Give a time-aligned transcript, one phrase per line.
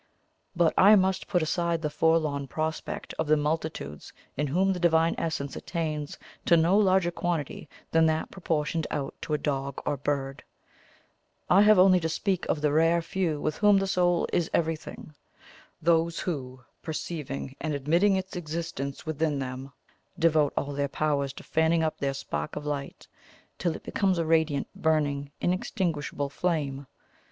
[0.55, 5.13] But I must put aside the forlorn prospect of the multitudes in whom the Divine
[5.19, 10.41] Essence attains to no larger quantity than that proportioned out to a dog or bird
[11.51, 15.13] I have only to speak of the rare few with whom the soul is everything
[15.83, 19.71] those who, perceiving and admitting its existence within them,
[20.17, 23.07] devote all their powers to fanning up their spark of light
[23.59, 26.87] till it becomes a radiant, burning, inextinguishable flame.